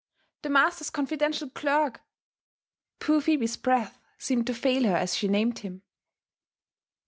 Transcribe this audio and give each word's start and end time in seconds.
The 0.41 0.49
master's 0.49 0.89
confidential 0.89 1.47
clerk" 1.51 2.01
Poor 2.99 3.21
Phebe's 3.21 3.55
breath 3.55 3.99
seemed 4.17 4.47
to 4.47 4.53
fail 4.55 4.85
her 4.85 4.95
as 4.95 5.15
she 5.15 5.27
named 5.27 5.59
him. 5.59 5.83